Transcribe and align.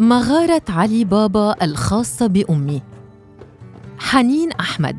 مغارة 0.00 0.62
علي 0.68 1.04
بابا 1.04 1.64
الخاصة 1.64 2.26
بأمي 2.26 2.82
حنين 3.98 4.52
أحمد. 4.52 4.98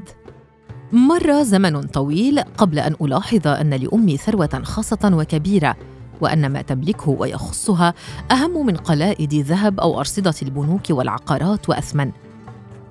مر 0.92 1.44
زمن 1.44 1.82
طويل 1.82 2.40
قبل 2.42 2.80
أن 2.80 2.96
ألاحظ 3.02 3.48
أن 3.48 3.74
لأمي 3.74 4.18
ثروة 4.18 4.62
خاصة 4.64 5.12
وكبيرة 5.14 5.76
وأن 6.22 6.50
ما 6.50 6.62
تملكه 6.62 7.10
ويخصها 7.10 7.94
أهم 8.32 8.66
من 8.66 8.76
قلائد 8.76 9.34
ذهب 9.34 9.80
أو 9.80 10.00
أرصدة 10.00 10.34
البنوك 10.42 10.90
والعقارات 10.90 11.70
وأثمن. 11.70 12.12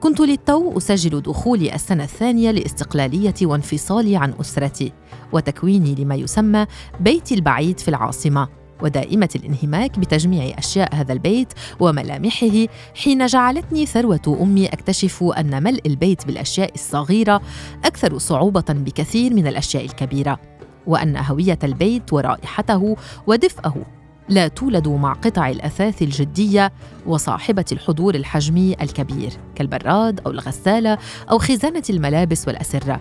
كنت 0.00 0.20
للتو 0.20 0.76
أسجل 0.76 1.20
دخولي 1.20 1.74
السنة 1.74 2.04
الثانية 2.04 2.50
لاستقلاليتي 2.50 3.46
وانفصالي 3.46 4.16
عن 4.16 4.34
أسرتي 4.40 4.92
وتكويني 5.32 5.94
لما 5.94 6.14
يسمى 6.14 6.66
بيتي 7.00 7.34
البعيد 7.34 7.80
في 7.80 7.88
العاصمة. 7.88 8.57
ودائمة 8.82 9.28
الانهماك 9.36 9.98
بتجميع 9.98 10.58
أشياء 10.58 10.94
هذا 10.94 11.12
البيت 11.12 11.52
وملامحه 11.80 12.66
حين 12.94 13.26
جعلتني 13.26 13.86
ثروة 13.86 14.38
أمي 14.42 14.66
أكتشف 14.66 15.22
أن 15.22 15.62
ملء 15.62 15.80
البيت 15.86 16.26
بالأشياء 16.26 16.74
الصغيرة 16.74 17.40
أكثر 17.84 18.18
صعوبة 18.18 18.64
بكثير 18.68 19.34
من 19.34 19.46
الأشياء 19.46 19.84
الكبيرة 19.84 20.40
وأن 20.86 21.16
هوية 21.16 21.58
البيت 21.64 22.12
ورائحته 22.12 22.96
ودفئه 23.26 23.86
لا 24.28 24.48
تولد 24.48 24.88
مع 24.88 25.12
قطع 25.12 25.48
الأثاث 25.48 26.02
الجدية 26.02 26.72
وصاحبة 27.06 27.64
الحضور 27.72 28.14
الحجمي 28.14 28.76
الكبير 28.82 29.32
كالبراد 29.54 30.20
أو 30.26 30.30
الغسالة 30.30 30.98
أو 31.30 31.38
خزانة 31.38 31.82
الملابس 31.90 32.48
والأسرة 32.48 33.00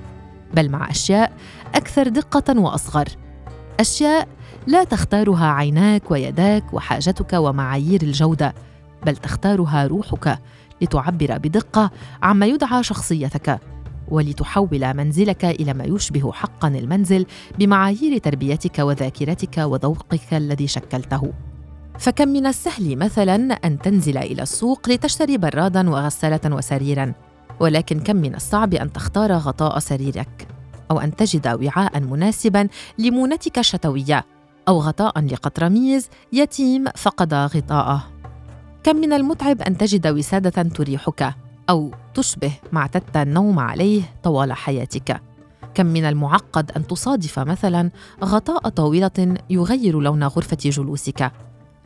بل 0.54 0.70
مع 0.70 0.92
أشياء 0.92 1.32
أكثر 1.76 2.08
دقة 2.08 2.60
وأصغر. 2.60 3.08
أشياء 3.80 4.28
لا 4.68 4.84
تختارها 4.84 5.46
عيناك 5.46 6.12
ويداك 6.12 6.74
وحاجتك 6.74 7.34
ومعايير 7.34 8.02
الجودة 8.02 8.54
بل 9.06 9.16
تختارها 9.16 9.88
روحك 9.88 10.40
لتعبر 10.82 11.38
بدقة 11.38 11.92
عما 12.24 12.46
يدعى 12.46 12.84
شخصيتك 12.84 13.60
ولتحول 14.08 14.94
منزلك 14.94 15.46
إلى 15.46 15.74
ما 15.74 15.84
يشبه 15.84 16.32
حقا 16.32 16.68
المنزل 16.68 17.26
بمعايير 17.60 18.18
تربيتك 18.18 18.80
وذاكرتك 18.80 19.58
وذوقك 19.58 20.34
الذي 20.34 20.68
شكلته. 20.68 21.34
فكم 22.00 22.28
من 22.28 22.46
السهل 22.46 22.96
مثلا 22.96 23.36
أن 23.54 23.80
تنزل 23.80 24.18
إلى 24.18 24.42
السوق 24.42 24.90
لتشتري 24.90 25.38
برادا 25.38 25.90
وغسالة 25.90 26.56
وسريرا 26.56 27.14
ولكن 27.60 28.00
كم 28.00 28.16
من 28.16 28.36
الصعب 28.36 28.74
أن 28.74 28.94
تختار 28.94 29.34
غطاء 29.34 29.80
سريرك؟ 29.80 30.47
أو 30.92 31.00
أن 31.00 31.16
تجد 31.16 31.48
وعاء 31.48 32.00
مناسبا 32.00 32.68
لمونتك 32.98 33.60
الشتويه 33.60 34.26
أو 34.68 34.80
غطاء 34.80 35.20
لقطرميز 35.20 36.10
يتيم 36.34 36.86
فقد 36.96 37.34
غطاءه. 37.34 38.04
كم 38.84 38.96
من 38.96 39.14
المتعب 39.14 39.62
أن 39.62 39.78
تجد 39.78 40.08
وسادة 40.08 40.64
تريحك 40.64 41.34
أو 41.70 41.92
تشبه 42.14 42.52
ما 42.72 42.80
اعتدت 42.80 43.18
النوم 43.18 43.60
عليه 43.60 44.02
طوال 44.24 44.54
حياتك. 44.54 45.22
كم 45.74 45.86
من 45.86 46.06
المعقد 46.06 46.72
أن 46.72 46.88
تصادف 46.88 47.40
مثلا 47.40 47.92
غطاء 48.24 48.70
طاولة 48.70 49.38
يغير 49.50 50.00
لون 50.00 50.24
غرفة 50.24 50.58
جلوسك. 50.62 51.32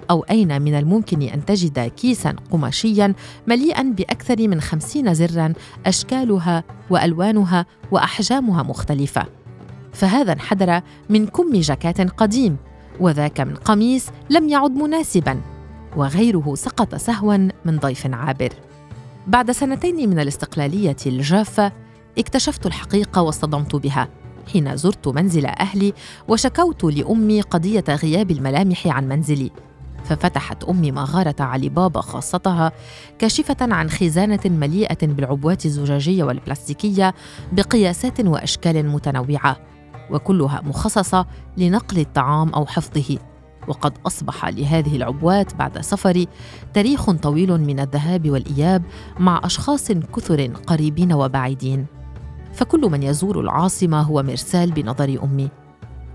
أو 0.10 0.22
أين 0.22 0.62
من 0.62 0.76
الممكن 0.76 1.22
أن 1.22 1.46
تجد 1.46 1.80
كيسا 1.80 2.36
قماشيا 2.52 3.14
مليئا 3.48 3.84
بأكثر 3.84 4.48
من 4.48 4.62
خمسين 4.62 5.14
زرا 5.14 5.54
أشكالها 5.86 6.64
وألوانها 6.90 7.66
وأحجامها 7.92 8.64
مختلفة. 8.64 9.25
فهذا 9.94 10.34
انحدر 10.34 10.81
من 11.09 11.28
كم 11.28 11.53
جاكات 11.53 12.02
قديم 12.02 12.58
وذاك 13.00 13.42
من 13.42 13.56
قميص 13.56 14.06
لم 14.30 14.50
يعد 14.50 14.72
مناسبا 14.72 15.42
وغيره 15.98 16.56
سقط 16.56 16.96
سهوا 16.96 17.38
من 17.66 17.80
ضيف 17.80 18.08
عابر. 18.14 18.54
بعد 19.28 19.52
سنتين 19.52 20.09
من 20.09 20.20
الاستقلالية 20.20 20.98
الجافة 21.06 21.72
اكتشفت 22.18 22.66
الحقيقة 22.66 23.22
واصطدمت 23.22 23.75
بها. 23.75 24.08
حين 24.54 24.78
زرت 24.78 25.08
منزل 25.08 25.46
أهلي 25.46 25.94
وشكوت 26.28 26.84
لأمي 26.84 27.42
قضية 27.42 27.84
غياب 27.90 28.31
الملامح 28.31 28.88
عن 28.88 29.08
منزلي. 29.08 29.52
ففتحت 30.06 30.63
أمي 30.63 30.91
مغارة 30.91 31.35
علي 31.39 31.69
بابا 31.69 32.01
خاصتها 32.01 32.72
كاشفة 33.19 33.57
عن 33.62 33.89
خزانة 33.89 34.39
مليئة 34.45 35.07
بالعبوات 35.07 35.66
الزجاجية 35.66 36.23
والبلاستيكية 36.23 37.13
بقياسات 37.51 38.19
وأشكال 38.19 38.88
متنوعة 38.88 39.57
وكلها 40.12 40.62
مخصصة 40.63 41.25
لنقل 41.57 42.00
الطعام 42.00 42.50
أو 42.50 42.66
حفظه. 42.66 43.17
وقد 43.67 43.94
أصبح 44.07 44.45
لهذه 44.45 44.95
العبوات 44.95 45.56
بعد 45.56 45.81
سفري 45.81 46.28
تاريخ 46.73 47.12
طويل 47.12 47.62
من 47.62 47.79
الذهاب 47.79 48.29
والإياب 48.29 48.83
مع 49.19 49.41
أشخاص 49.44 49.91
كثر 49.91 50.47
قريبين 50.47 51.13
وبعيدين. 51.13 51.85
فكل 52.53 52.81
من 52.81 53.03
يزور 53.03 53.39
العاصمة 53.39 54.01
هو 54.01 54.23
مرسال 54.23 54.72
بنظر 54.72 55.19
أمي. 55.23 55.61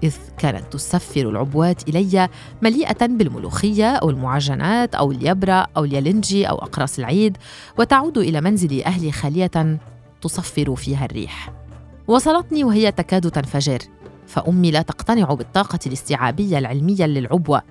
إذ 0.07 0.17
كانت 0.39 0.73
تسفر 0.73 1.29
العبوات 1.29 1.89
إلي 1.89 2.29
مليئة 2.63 3.07
بالملوخية 3.07 3.91
أو 3.97 4.11
المعجنات 4.11 4.95
أو 4.95 5.13
اليبرة 5.13 5.67
أو 5.77 5.85
اليالنجي 5.85 6.49
أو 6.49 6.59
أقراص 6.59 6.99
العيد 6.99 7.37
وتعود 7.79 8.19
إلى 8.19 8.41
منزل 8.41 8.83
أهلي 8.83 9.13
خالية 9.13 9.79
تصفر 10.23 10.75
فيها 10.75 11.05
الريح. 11.05 11.53
وصلتني 12.09 12.65
وهي 12.65 12.93
تكاد 12.93 13.31
تنفجر 13.31 13.79
فأمي 14.27 14.71
لا 14.71 14.83
تقتنع 14.83 15.35
بالطاقة 15.35 15.79
الاستيعابية 15.87 16.59
العلمية 16.59 17.07
للعبوة 17.07 17.63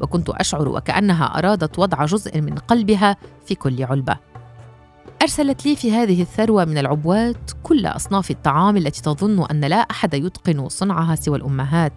وكنت 0.00 0.30
أشعر 0.30 0.68
وكأنها 0.68 1.24
أرادت 1.24 1.78
وضع 1.78 2.04
جزء 2.04 2.40
من 2.40 2.54
قلبها 2.54 3.16
في 3.46 3.54
كل 3.54 3.84
علبة. 3.84 4.16
أرسلت 5.26 5.66
لي 5.66 5.76
في 5.76 5.92
هذه 5.92 6.22
الثروة 6.22 6.64
من 6.64 6.78
العبوات 6.78 7.50
كل 7.62 7.86
أصناف 7.86 8.30
الطعام 8.30 8.76
التي 8.76 9.02
تظن 9.02 9.46
أن 9.50 9.60
لا 9.60 9.76
أحد 9.76 10.14
يتقن 10.14 10.68
صنعها 10.68 11.14
سوى 11.14 11.38
الأمهات. 11.38 11.92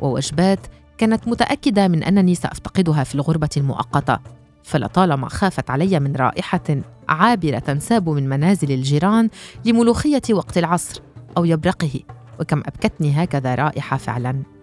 ووجبات 0.00 0.58
كانت 0.98 1.28
متأكدة 1.28 1.88
من 1.88 2.04
أنني 2.04 2.34
سأفتقدها 2.34 3.04
في 3.04 3.14
الغربة 3.14 3.48
المؤقتة. 3.56 4.18
فلطالما 4.62 5.28
خافت 5.28 5.70
علي 5.70 6.00
من 6.00 6.16
رائحة 6.16 6.80
عابرة 7.08 7.58
تنساب 7.58 8.08
من 8.08 8.28
منازل 8.28 8.72
الجيران 8.72 9.28
لملوخية 9.64 10.22
وقت 10.30 10.58
العصر 10.58 11.02
أو 11.36 11.44
يبرقه. 11.44 12.00
وكم 12.40 12.58
أبكتني 12.58 13.24
هكذا 13.24 13.54
رائحة 13.54 13.96
فعلا. 13.96 14.53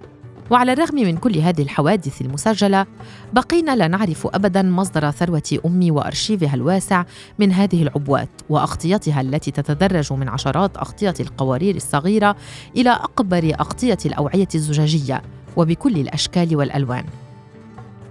وعلى 0.51 0.73
الرغم 0.73 0.95
من 0.95 1.17
كل 1.17 1.37
هذه 1.37 1.61
الحوادث 1.61 2.21
المسجلة 2.21 2.85
بقينا 3.33 3.75
لا 3.75 3.87
نعرف 3.87 4.27
أبدا 4.27 4.61
مصدر 4.61 5.11
ثروة 5.11 5.59
أمي 5.65 5.91
وأرشيفها 5.91 6.53
الواسع 6.53 7.03
من 7.39 7.51
هذه 7.51 7.83
العبوات 7.83 8.29
وأغطيتها 8.49 9.21
التي 9.21 9.51
تتدرج 9.51 10.13
من 10.13 10.29
عشرات 10.29 10.77
أغطية 10.77 11.13
القوارير 11.19 11.75
الصغيرة 11.75 12.35
إلى 12.77 12.89
أكبر 12.89 13.55
أغطية 13.59 13.97
الأوعية 14.05 14.47
الزجاجية 14.55 15.21
وبكل 15.57 15.95
الأشكال 15.95 16.55
والألوان. 16.55 17.05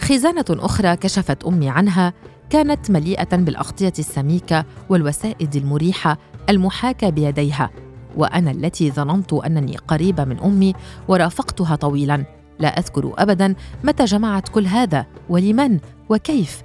خزانة 0.02 0.44
أخرى 0.50 0.96
كشفت 0.96 1.44
أمي 1.44 1.68
عنها 1.68 2.12
كانت 2.50 2.90
مليئة 2.90 3.36
بالأغطية 3.36 3.92
السميكة 3.98 4.64
والوسائد 4.88 5.56
المريحة 5.56 6.18
المحاكاة 6.48 7.10
بيديها 7.10 7.70
وأنا 8.16 8.50
التي 8.50 8.90
ظننت 8.90 9.32
أنني 9.32 9.76
قريبه 9.76 10.24
من 10.24 10.38
أمي 10.40 10.74
ورافقتها 11.08 11.76
طويلا. 11.76 12.24
لا 12.58 12.68
أذكر 12.68 13.14
ابدا 13.18 13.54
متى 13.84 14.04
جمعت 14.04 14.48
كل 14.48 14.66
هذا 14.66 15.06
ولمن 15.28 15.78
وكيف. 16.08 16.62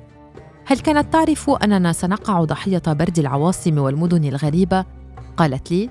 هل 0.66 0.80
كانت 0.80 1.14
تعرف 1.14 1.50
أننا 1.50 1.94
سنقع 1.94 2.44
ضحية 2.44 2.82
برد 2.88 3.20
العواصم 3.20 3.78
والمدن 3.78 4.24
الغريبة؟ 4.24 4.86
قالت 5.38 5.72
لي 5.72 5.90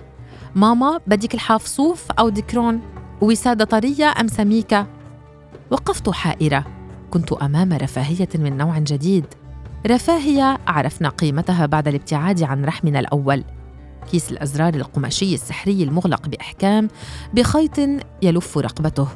ماما 0.54 1.00
بدك 1.06 1.34
الحاف 1.34 1.66
صوف 1.66 2.10
أو 2.12 2.28
ديكرون؟ 2.28 2.80
وسادة 3.20 3.64
طرية 3.64 4.14
أم 4.20 4.28
سميكة؟ 4.28 4.86
وقفت 5.70 6.10
حائرة. 6.10 6.64
كنت 7.10 7.32
أمام 7.32 7.72
رفاهية 7.72 8.28
من 8.34 8.56
نوع 8.56 8.78
جديد. 8.78 9.24
رفاهية 9.86 10.58
عرفنا 10.66 11.08
قيمتها 11.08 11.66
بعد 11.66 11.88
الابتعاد 11.88 12.42
عن 12.42 12.64
رحمنا 12.64 13.00
الأول. 13.00 13.44
كيس 14.10 14.32
الأزرار 14.32 14.74
القماشي 14.74 15.34
السحري 15.34 15.82
المغلق 15.82 16.28
بإحكام 16.28 16.88
بخيط 17.34 17.78
يلف 18.22 18.58
رقبته 18.58 19.08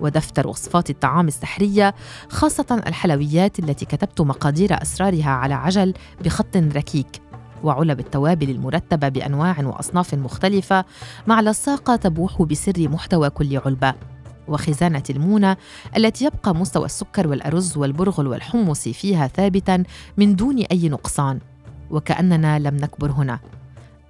ودفتر 0.00 0.46
وصفات 0.46 0.90
الطعام 0.90 1.28
السحرية 1.28 1.94
خاصة 2.28 2.82
الحلويات 2.86 3.58
التي 3.58 3.84
كتبت 3.84 4.20
مقادير 4.20 4.82
أسرارها 4.82 5.30
على 5.30 5.54
عجل 5.54 5.94
بخط 6.24 6.56
ركيك 6.56 7.22
وعلب 7.64 8.00
التوابل 8.00 8.50
المرتبة 8.50 9.08
بأنواع 9.08 9.56
وأصناف 9.60 10.14
مختلفة 10.14 10.84
مع 11.26 11.40
لصاقة 11.40 11.96
تبوح 11.96 12.42
بسر 12.42 12.88
محتوى 12.88 13.30
كل 13.30 13.60
علبة 13.66 13.94
وخزانة 14.48 15.02
المونة 15.10 15.56
التي 15.96 16.24
يبقى 16.24 16.54
مستوى 16.54 16.84
السكر 16.84 17.28
والأرز 17.28 17.76
والبرغل 17.76 18.26
والحمص 18.26 18.88
فيها 18.88 19.26
ثابتا 19.26 19.84
من 20.16 20.36
دون 20.36 20.58
أي 20.58 20.88
نقصان 20.88 21.38
وكأننا 21.90 22.58
لم 22.58 22.76
نكبر 22.76 23.10
هنا. 23.10 23.40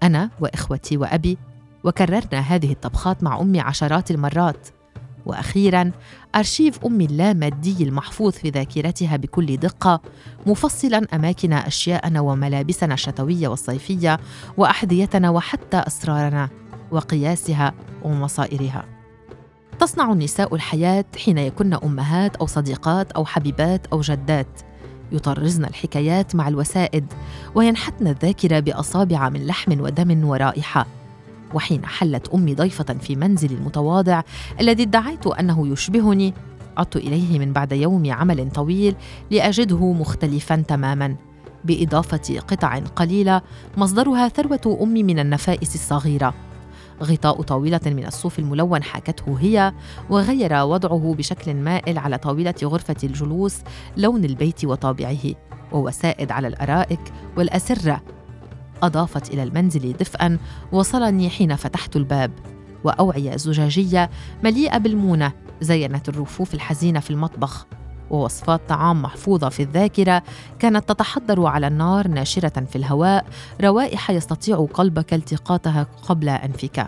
أنا 0.03 0.31
وإخوتي 0.41 0.97
وأبي 0.97 1.39
وكررنا 1.85 2.41
هذه 2.41 2.73
الطبخات 2.73 3.23
مع 3.23 3.41
أمي 3.41 3.61
عشرات 3.61 4.11
المرات. 4.11 4.69
وأخيرا 5.27 5.91
أرشيف 6.35 6.85
ام 6.85 7.01
اللامادي 7.01 7.85
المحفوظ 7.85 8.33
في 8.33 8.51
ذاكرتها 8.51 9.17
بكل 9.17 9.57
دقة 9.57 10.01
مفصلا 10.47 11.07
أماكن 11.15 11.53
أشياءنا 11.53 12.21
وملابسنا 12.21 12.95
الشتوية 12.95 13.49
والصيفية 13.49 14.21
وأحذيتنا 14.57 15.31
وحتى 15.31 15.77
أسرارنا 15.77 16.49
وقياسها 16.91 17.75
ومصائرها. 18.03 18.85
تصنع 19.79 20.13
النساء 20.13 20.55
الحياة 20.55 21.05
حين 21.25 21.39
يكن 21.39 21.75
أمهات 21.75 22.37
أو 22.37 22.47
صديقات 22.47 23.13
أو 23.13 23.25
حبيبات 23.25 23.87
أو 23.87 24.01
جدات. 24.01 24.70
يطرزن 25.13 25.65
الحكايات 25.65 26.35
مع 26.35 26.49
الوسائد 26.49 27.13
وينحتن 27.55 28.07
الذاكرة 28.07 28.61
بأصابع 28.61 29.29
من 29.29 29.47
لحم 29.47 29.81
ودم 29.81 30.29
ورائحة. 30.29 30.87
وحين 31.55 31.85
حلت 31.85 32.29
أمي 32.29 32.55
ضيفة 32.55 32.95
في 32.95 33.17
منزلي 33.17 33.55
المتواضع 33.55 34.23
الذي 34.61 34.83
ادعيت 34.83 35.27
أنه 35.27 35.69
يشبهني 35.69 36.35
عدت 36.77 36.97
إليه 36.97 37.39
من 37.39 37.53
بعد 37.53 37.73
يوم 37.73 38.13
عمل 38.13 38.51
طويل 38.51 38.95
لأجده 39.31 39.93
مختلفا 39.93 40.57
تماما. 40.69 41.17
بإضافة 41.65 42.39
قطع 42.49 42.79
قليلة 42.79 43.43
مصدرها 43.77 44.29
ثروة 44.29 44.79
أمي 44.83 45.03
من 45.03 45.19
النفائس 45.19 45.75
الصغيرة. 45.75 46.35
غطاء 47.03 47.43
طاولة 47.43 47.81
من 47.87 48.07
الصوف 48.07 48.39
الملون 48.39 48.83
حاكته 48.83 49.37
هي 49.41 49.73
وغير 50.11 50.53
وضعه 50.53 51.15
بشكل 51.19 51.55
مائل 51.55 51.99
على 51.99 52.19
طاولة 52.19 52.55
غرفة 52.65 52.97
الجلوس 53.05 53.57
لون 53.97 54.25
البيت 54.25 54.65
وطابعه 54.65 55.35
ووسائد 55.73 56.33
على 56.33 56.49
الأرائك 56.49 57.01
والأسرة. 57.37 58.03
أضافت 58.83 59.35
إلى 59.35 59.43
المنزل 59.43 59.93
دفئا 59.93 60.39
وصلني 60.73 61.31
حين 61.31 61.57
فتحت 61.57 61.97
الباب. 61.97 62.31
وأوعية 62.85 63.37
زجاجية 63.37 64.11
مليئة 64.45 64.79
بالمونة 64.79 65.33
زينت 65.61 66.09
الرفوف 66.09 66.55
الحزينة 66.55 67.01
في 67.01 67.11
المطبخ. 67.11 67.67
ووصفات 68.11 68.61
طعام 68.69 69.03
محفوظة 69.03 69.49
في 69.49 69.63
الذاكرة 69.63 70.23
كانت 70.59 70.89
تتحضر 70.89 71.47
على 71.47 71.67
النار 71.67 72.09
ناشرة 72.09 72.65
في 72.65 72.77
الهواء 72.77 73.27
روائح 73.61 74.11
يستطيع 74.11 74.67
قلبك 74.75 75.15
التقاطها 75.15 75.87
قبل 76.09 76.29
أنفك. 76.29 76.87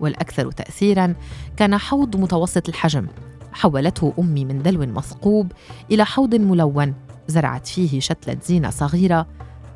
والأكثر 0.00 0.50
تأثيرا 0.50 1.14
كان 1.56 1.78
حوض 1.78 2.16
متوسط 2.16 2.68
الحجم. 2.68 3.06
حولته 3.52 4.12
أمي 4.18 4.44
من 4.44 4.62
دلو 4.62 4.86
مثقوب 4.86 5.52
إلى 5.90 6.06
حوض 6.06 6.34
ملون 6.34 6.94
زرعت 7.28 7.66
فيه 7.66 8.00
شتلة 8.00 8.36
زينة 8.44 8.70
صغيرة 8.70 9.26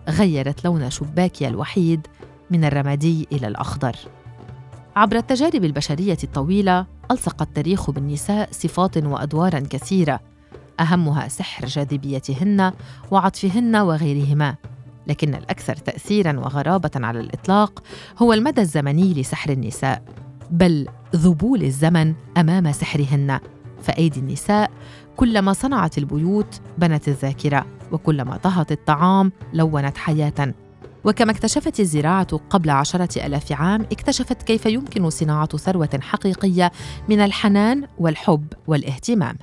غيرت 0.09 0.65
لون 0.65 0.91
شباكي 0.91 1.49
الوحيد 1.49 2.07
من 2.51 2.65
الرمادي 2.65 3.29
إلى 3.33 3.47
الأخضر. 3.47 3.97
عبر 4.97 5.17
التجارب 5.17 5.65
البشرية 5.65 6.19
الطويلة 6.25 6.87
ألصق 7.11 7.43
التاريخ 7.43 7.91
بالنساء 7.91 8.49
صفات 8.53 8.97
وأدوارا 8.97 9.61
كثيرة. 9.71 10.21
أهمها 10.81 11.29
سحر 11.29 11.67
جاذبيتهن 11.67 12.73
وعطفهن 13.11 13.77
وغيرهما. 13.77 14.55
لكن 15.07 15.35
الأكثر 15.35 15.77
تاثيرا 15.77 16.39
وغرابة 16.39 16.91
على 16.95 17.21
الإطلاق 17.21 17.83
هو 18.19 18.33
المدى 18.33 18.61
الزمني 18.61 19.15
لسحر 19.15 19.51
النساء 19.51 20.03
بل 20.51 20.89
ذبول 21.17 21.63
الزمن 21.63 22.15
أمام 22.37 22.73
سحرهن. 22.73 23.41
فأيدي 23.83 24.21
النساء 24.21 24.71
كلما 25.17 25.53
صنعت 25.53 25.99
البيوت 25.99 26.61
بنت 26.79 27.09
الذاكرة 27.09 27.67
وكلما 27.93 28.37
طهت 28.37 28.73
الطعام 28.73 29.33
لونت 29.53 29.97
حياة. 29.97 30.55
وكما 31.05 31.33
اكتشفت 31.33 31.81
الزراعة 31.81 32.41
قبل 32.51 32.71
عشرة 32.71 33.27
ألاف 33.27 33.53
عام 33.53 33.83
اكتشفت 33.83 34.43
كيف 34.43 34.67
يمكن 34.67 35.11
صناعة 35.11 35.57
ثروة 35.57 35.99
حقيقية 36.01 36.73
من 37.09 37.21
الحنان 37.21 37.89
والحب 37.99 38.47
والاهتمام. 38.67 39.37